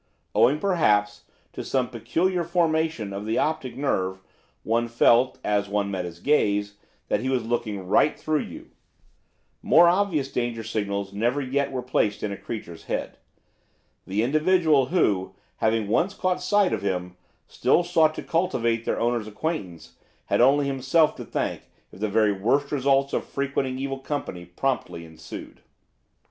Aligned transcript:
Owing, 0.33 0.57
probably, 0.59 1.11
to 1.53 1.63
some 1.63 1.87
peculiar 1.89 2.43
formation 2.43 3.13
of 3.13 3.27
the 3.27 3.37
optic 3.37 3.77
nerve 3.77 4.19
one 4.63 4.87
felt, 4.87 5.37
as 5.43 5.69
one 5.69 5.91
met 5.91 6.05
his 6.05 6.19
gaze, 6.19 6.77
that 7.07 7.19
he 7.19 7.29
was 7.29 7.43
looking 7.45 7.85
right 7.87 8.19
through 8.19 8.39
you. 8.39 8.71
More 9.61 9.87
obvious 9.87 10.31
danger 10.31 10.63
signals 10.63 11.13
never 11.13 11.39
yet 11.39 11.71
were 11.71 11.83
placed 11.83 12.23
in 12.23 12.31
a 12.31 12.35
creature's 12.35 12.85
head. 12.85 13.19
The 14.07 14.23
individual 14.23 14.87
who, 14.87 15.35
having 15.57 15.87
once 15.87 16.15
caught 16.15 16.41
sight 16.41 16.73
of 16.73 16.81
him, 16.81 17.15
still 17.45 17.83
sought 17.83 18.15
to 18.15 18.23
cultivate 18.23 18.85
their 18.85 18.99
owner's 18.99 19.27
acquaintance, 19.27 19.97
had 20.25 20.41
only 20.41 20.65
himself 20.65 21.15
to 21.17 21.25
thank 21.25 21.69
if 21.91 21.99
the 21.99 22.09
very 22.09 22.31
worst 22.33 22.71
results 22.71 23.13
of 23.13 23.23
frequenting 23.23 23.77
evil 23.77 23.99
company 23.99 24.45
promptly 24.45 25.05
ensued. 25.05 25.61